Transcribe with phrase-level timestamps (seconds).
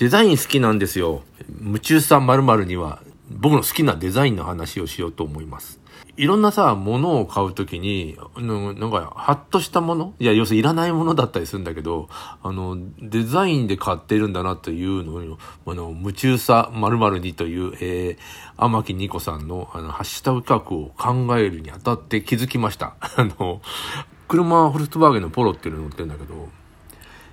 [0.00, 1.20] デザイン好きなんですよ。
[1.60, 5.78] 夢中さん〇〇には僕の好きなデザインの話をしようと思います。
[6.16, 12.08] いろんなさ、物を買うときに、なんか、ハッとしたものいや、要するにいらないものだったりするんだけど、
[12.42, 18.18] あの、デザインで買ってるんだなというのを、あの、夢中さ〇〇にという、えー、
[18.56, 22.96] 天木ニコさんの、あの、ハッシュタグ企画を考えるにあたって気づきました。
[23.00, 23.60] あの、
[24.28, 26.48] 車はフルストバーゲンのポロっていうのを乗ってるんだけど、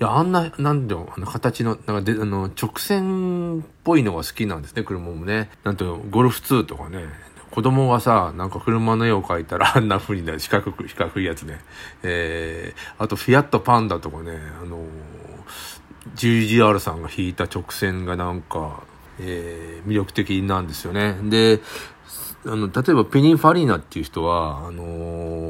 [0.00, 5.50] や、あんな、なんだよ、あの、形の、なんかで、あの、直線っぽいのが好きなんですね、車もね。
[5.62, 7.04] なんと、ゴルフ2とかね、
[7.50, 11.60] 子供がさ、なんか車の絵を描いたらあんな風になる四角く、四角いやつね。
[12.02, 18.84] えー、あとフィアットパンダとかね、あのー、GGR さんが引いた直線がなんか、
[19.18, 21.16] えー、魅力的なんですよね。
[21.24, 21.60] で、
[22.46, 25.49] あの、例えばペニンファリーナっていう人は、あのー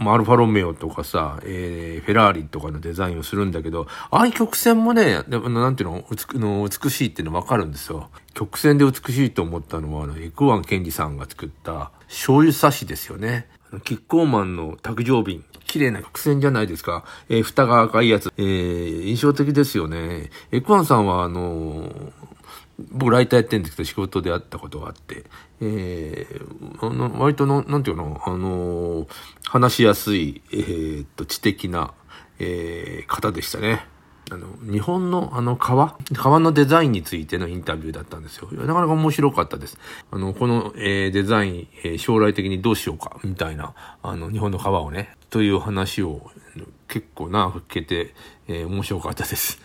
[0.00, 8.08] まあ、アルファロメオとかさ、えー、フェラーリとかのデザインをするんだけど、ああいう曲線もね、なんていうの、美の美しいっていうのわかるんですよ。
[8.32, 13.46] 曲線で美しいと思ったのは、あの、エクワンケンジさんが作った醤油差しですよね。
[13.84, 15.44] キッコーマンの卓上瓶。
[15.66, 17.04] 綺麗な曲線じゃないですか。
[17.28, 18.32] えー、蓋が赤いやつ。
[18.36, 20.30] えー、印象的ですよね。
[20.50, 22.12] エクワンさんは、あのー、
[22.90, 25.24] 僕ライターやってるんですけど仕事で会ったことがあって、
[25.60, 29.08] えー、割との、なんていうの、あのー、
[29.44, 31.92] 話しやすい、えー、っと、知的な、
[32.38, 33.86] えー、方でしたね。
[34.32, 38.48] あの、日本のあの川川のデザインについてのインタビューだったんですよ。
[38.52, 39.76] なかなか面白かったです。
[40.12, 46.30] あの、この、えー、デザイン、えー、将来的にどうしようか、みたいな、あの、日本の川をね、という話を
[46.86, 48.14] 結構長く聞けて、
[48.46, 49.60] えー、面白かったです。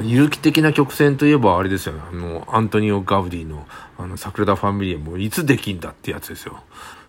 [0.00, 2.00] 有機的な曲線といえばあれですよね。
[2.10, 3.66] あの、アントニオ・ガウディの、
[3.98, 6.62] あの、サクラダ・ファミリアもいつできんだってやつですよ。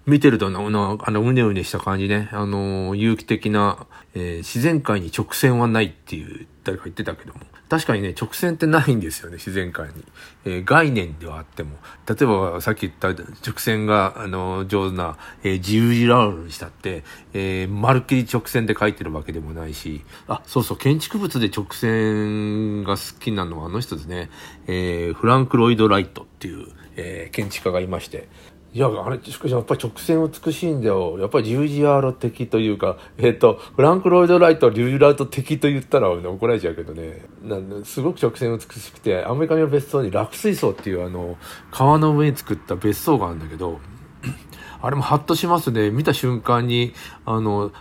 [0.06, 2.30] 見てると、あの、あのうねうねした感じね。
[2.34, 7.40] あの、有機的な、えー、自然界に直線はないっていう、誰か言ってたけども。
[7.70, 10.04] 確かにね、直線ってないんですよね、自然界に。
[10.46, 11.78] えー、概念ではあっても。
[12.08, 17.04] 例えば、さっき言った直線が、あの、上手な、えー、自由字ラウルにしたって、
[17.34, 24.30] えー、まるっきり直線で書いてるわけでもないし、あ、そうそう、建築物で直線が好きなのはあの人ですね。
[24.68, 28.28] えー、フランク・ロイド・ライトっていう、えー、建築家がいまして、
[28.74, 31.20] いや、あれ、しかしやっぱり直線美しいんだよ。
[31.20, 37.24] やっぱり GGR 的というか、えっ、ー、と、フランク・ロイド・ライト、リューラート的と言ったら怒られちゃうけどね。
[37.44, 41.38] なんすごく直線美しくて、アメリカの別荘に落水槽っていうあの、
[41.70, 43.80] 川の上に作った別荘があるんだけど、
[44.82, 45.92] あれもハッとしますね。
[45.92, 46.94] 見た瞬間に、
[47.26, 47.72] あの、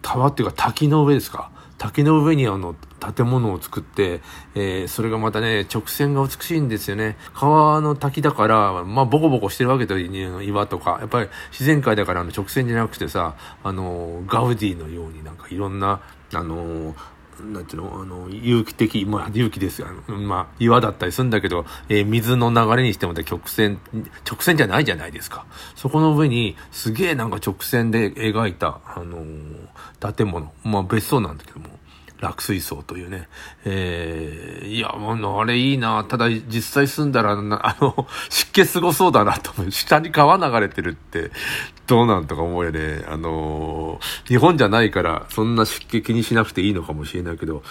[0.00, 1.50] 川っていうか滝の上ですか？
[1.76, 2.76] 滝の上にあの
[3.14, 4.20] 建物を作って、
[4.54, 7.16] えー、それがまたね、直線が美しいんですよね。
[7.34, 10.98] 川の滝だから、まあ、ボコボコしてるわけだよ、岩とか。
[11.00, 16.00] やっぱり自然界だからあの直線じゃなくてさ、あの、ガウディのようになんかいろんな、
[16.32, 16.94] あの、
[17.40, 19.88] なんていうの、あの、有機的、まあ、有機ですよ。
[20.08, 23.78] まあ、岩だったりするんだけど、えー、水の流れにしても曲線、
[24.28, 25.44] 直線じゃないじゃないですか。
[25.74, 30.50] そこの上に、すげえなんか直線で描いた、あのー、建物。
[30.64, 31.78] まあ、別荘なんだけども。
[32.20, 33.28] 落水槽というね。
[33.64, 36.04] えー、いや、もう、あれいいな。
[36.04, 37.36] ただ、実際住んだら、 あ
[37.80, 39.70] の、湿気すごそうだなと思う。
[39.70, 41.30] 下に川流れてるって、
[41.86, 43.04] どうなんとか思うよね。
[43.08, 47.62] あのー、日本じゃないから、そんな湿気気にしなくていいのかもしれないけど、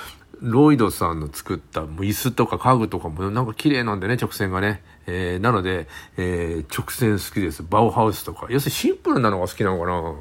[0.41, 4.83] ロイドさんの作った椅子とか家具とかもなんか綺麗なんでね、直線がね。
[5.07, 7.63] えー、なので、えー、直線好きです。
[7.63, 8.47] バウハウスとか。
[8.49, 10.15] 要するにシンプルなのが好きなのかな。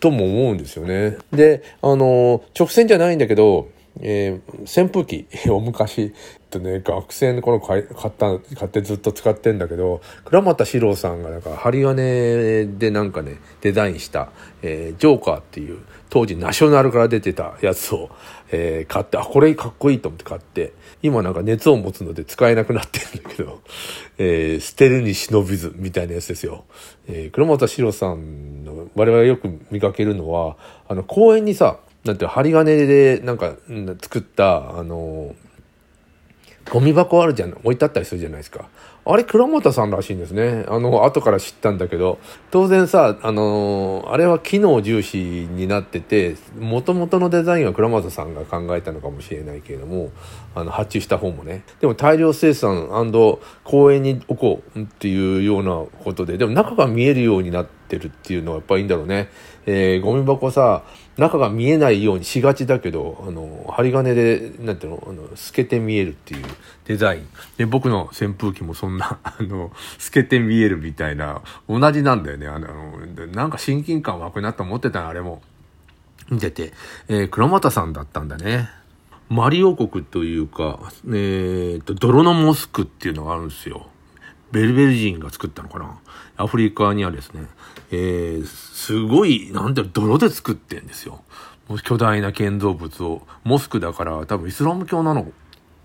[0.00, 1.18] とも思うんですよね。
[1.32, 3.68] で、あの、直線じゃないんだけど、
[4.00, 6.12] えー、扇風機 を昔、
[6.50, 14.30] とね、学生の頃買った、買ってずっと使ってんだけど、倉俣史郎さんがなんか針金でなんかね、デザインした、
[14.62, 15.78] えー、ジョーカーっていう、
[16.10, 18.10] 当時ナショナルから出てたやつを、
[18.50, 23.60] えー、買って、あ、これかっこいいと思って買って、今なんか熱を持つので使えなくなってるんだけど、
[24.18, 26.64] えー、捨てるに忍びずみたいなやつですよ。
[27.06, 30.56] えー、倉俣史郎さんの我々よく見かけるのは、
[30.88, 33.54] あの公園にさ、なんて針金でなんか
[34.00, 35.34] 作った、あの
[36.70, 38.68] ゴミ箱あるじゃん、置いてあったりするじゃないですか。
[39.04, 40.64] あれ、倉本さんらしいんですね。
[40.68, 42.18] あの、後から知ったんだけど、
[42.50, 50.10] 当然さ、あの、あれは機能重視になってて、元々のデザインは倉本さんが考えたのかもしれないけれども、
[50.54, 51.64] あの、発注した方もね。
[51.80, 52.88] でも大量生産
[53.64, 59.28] 公園に置こうっていうようなことで、でも中が見えるようになっててるっていうのはやっぱいいんだろうね。
[59.66, 60.84] えー、ゴミ箱さ、
[61.18, 66.44] 中が見えないようにしがちだけど、あの、針金で、なんていうの、あの、透けて見えるっていう
[66.86, 67.28] デザイン。
[67.58, 72.46] で、僕の扇風機もそんな、 あの、透けて見えるみたいな、同じなんだよね。
[72.46, 72.68] あの、
[73.34, 75.42] なんか親近感湧くなと思ってたあれも。
[76.30, 76.72] 見てて、
[77.08, 78.70] えー、黒俣さんだったんだね。
[79.28, 83.86] マリ王国というか、えー、と、泥のモスクっていうのがあるんですよ。
[84.52, 85.98] ベルベル人が作ったのかな？
[86.36, 87.46] アフリカにはですね、
[87.90, 91.22] えー、すごい、なんていう泥で作ってんですよ。
[91.84, 93.22] 巨大な建造物を。
[93.44, 95.30] モスクだから多分イスラム教なの？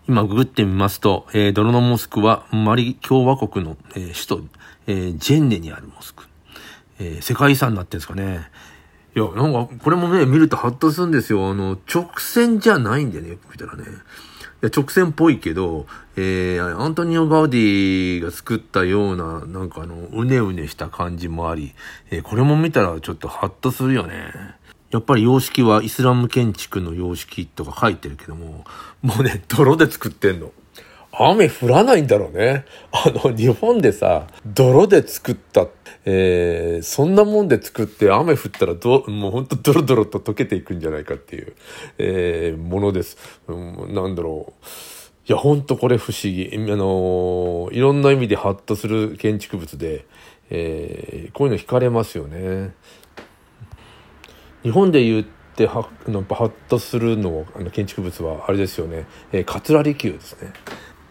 [0.08, 4.58] 今ググってみますと、えー、泥のモスクはマリ共和国の、えー、首都、
[4.88, 6.26] えー、ジェンネにあるモスク。
[7.00, 8.50] えー、世界遺産になってんですかね。
[9.16, 11.50] いや、なんか、これもね、見るとハッとするんですよ。
[11.50, 13.86] あの、直線じゃないんでね、よく見たらね。
[14.66, 21.74] や、直線っぽいけど、えー、アントニオ・ガウディが作ったような、なんかあの、うねうねした感じもあり、
[22.12, 24.34] えー、これも見たらちょっとハッとするよね。
[24.92, 28.66] やっぱり様式はイスラム建築の様式とか書いてるけども、
[29.02, 30.52] もうね、泥で作ってんの。
[31.18, 32.66] 雨降らないんだろうね。
[32.92, 35.68] あの、日本でさ、泥で作った、
[36.06, 41.54] えー、そんなもんで作って雨降ったらど、もうほんとドロドロと溶けていくんじゃないかっていう、
[41.98, 43.18] えー、ものです。
[43.48, 44.66] うん、なんだろう。
[45.28, 46.52] いや、ほんとこれ不思議。
[46.54, 50.06] あのー、いろんな意味でハッとする建築物で、
[50.50, 52.74] えー、こういうの惹かれますよね。
[54.64, 55.26] 日本で言っ
[55.56, 60.52] てはのハッとするのあの建築物はあれですよね、えー、桂離宮ですね。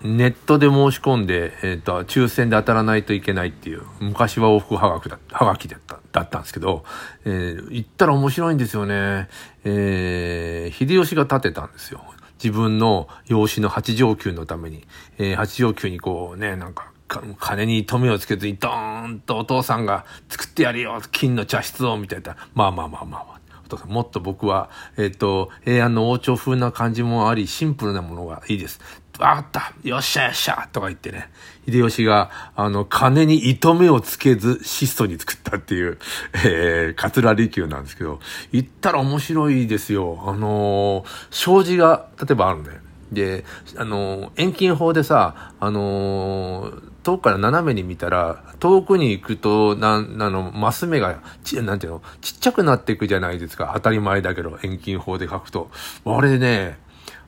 [0.05, 6.85] ネットで申し込んで、えっ、ー、と、抽選で当たらないといけないっていう、昔は往復はがきだはがきだった、だったんですけど、
[7.25, 9.29] えー、行ったら面白いんですよね。
[9.65, 12.05] えー、秀吉が建てたんですよ。
[12.35, 14.87] 自分の養子の八条級のために、
[15.17, 16.93] えー、八条級にこうね、なんか、
[17.39, 22.37] 金に富をつけずにドーンとお父さんが作ってやるよ金の茶室をみたいな。
[22.55, 23.41] まあまあまあまあまあ。
[23.65, 24.69] お父さんもっと僕は、
[24.99, 28.81] えっ、ー、と、平安の王朝風な感じもあり、シンプルなものがいいです。
[29.19, 31.31] わかったよっしゃよっしゃとか言ってね、
[31.67, 35.99] 秀吉が、あの、金に糸目をつけず質素に作ったっていう、
[36.45, 38.21] えー、桂離宮なんですけど、
[38.51, 40.23] 行ったら面白いですよ。
[40.27, 42.79] あのー、障子が、例えばあるんだよ。
[43.13, 43.45] で、
[43.77, 53.73] あのー、遠近法でさ、あのー、遠くから斜めに見たら、遠くに行くと、なん、あの、マス目が、ち、なんていうの、ちっちゃくなっていくじゃないですか。
[53.75, 55.71] 当たり前だけど、遠近法で書くと。
[56.07, 56.79] あれね、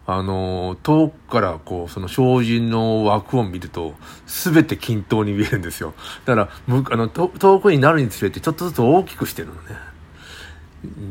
[0.06, 3.94] あの、遠くからこう、その精進の枠を見ると、
[4.26, 5.94] すべて均等に見えるんですよ。
[6.24, 6.48] だから、
[6.92, 9.60] あの、遠くになるにつれてちょっとずつ大きくしてるのね。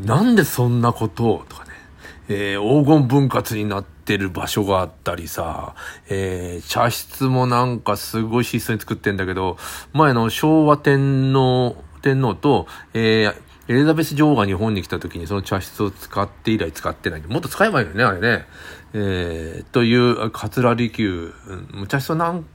[0.05, 1.71] なんでそんなことをとかね。
[2.27, 5.75] えー、黄金分割になってる場所があったりさ、
[6.09, 9.57] えー、茶室もなんかすごい質素に作ってんだけど、
[9.93, 13.35] 前の昭和天皇、天皇と、えー、
[13.67, 17.21] エリザベス女王が日本に来た時にその茶室を使って以来使ってない。
[17.21, 18.45] もっと使えばいいよね、あれね。
[18.93, 21.31] えー、という桂離宮、
[21.71, 22.45] む茶室は何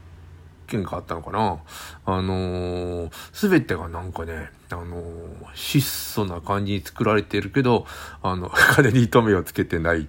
[0.67, 1.59] 件かあったのかな。
[2.05, 5.05] あのーす、べてがなんかね、あのー、
[5.53, 7.85] 質素な感じに作られているけど、
[8.23, 10.07] あの、 金に糸目をつけてない。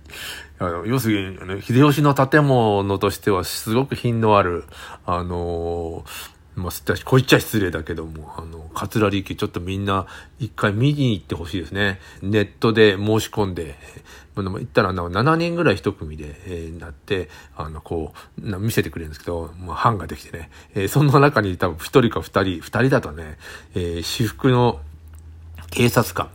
[0.60, 4.64] あの要するに、秀吉の建物としてはすごく品のある、
[5.04, 10.06] あのーまあ、こう言っちゃ失礼だけども、あの、桂離宮ちょっとみんな
[10.38, 11.98] 一回見に行ってほしいですね。
[12.20, 13.76] ネットで申し込んで、
[14.34, 23.38] まあ、言ったら7人ぐらい一組で、えー、なって、あの、こう、見せてくれるんですけど、まあ、班ができてね、えー、その中に多分一人か二人、二人だとね、
[23.74, 24.80] えー、私服の
[25.70, 26.28] 警察官、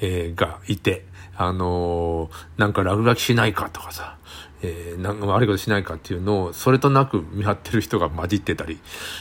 [0.00, 1.04] えー、がいて、
[1.36, 4.16] あのー、なんか落書きしないかとかさ、
[4.62, 8.78] えー、なんか悪いことしないかっていうのを、それとなく見張ってる人が混じってたり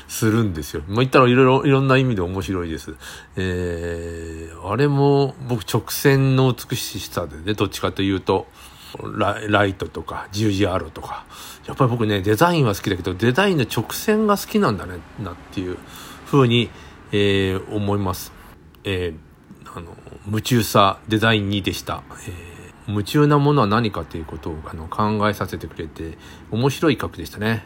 [0.08, 0.84] するんですよ。
[0.88, 2.96] まあ、言ったらいろいろ、いろんな意味で面白いです。
[3.36, 8.48] えー、あれも僕直線の美しさでね、どっちかというと、
[9.18, 11.25] ラライトとか十字アロとか。
[11.68, 15.77] やっぱり僕ね、デザインは好きだけど、デザインの直線が好きなんだね、なっていう
[16.25, 16.70] ふうに、
[17.12, 18.32] えー、思います。
[18.86, 22.04] えー、あの、夢中さデザイン2でした。
[22.27, 22.45] えー
[22.88, 26.18] 夢中なものは何かということをあの考えさせてくれて
[26.51, 27.65] 面白い企画でしたね。